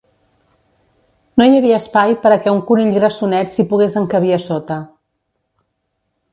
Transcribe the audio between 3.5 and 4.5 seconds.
s'hi pogués encabir a